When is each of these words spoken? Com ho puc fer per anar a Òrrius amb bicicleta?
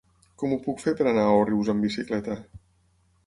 Com 0.43 0.53
ho 0.53 0.57
puc 0.67 0.79
fer 0.83 0.93
per 1.01 1.05
anar 1.11 1.25
a 1.31 1.35
Òrrius 1.41 1.69
amb 1.73 1.85
bicicleta? 1.87 2.39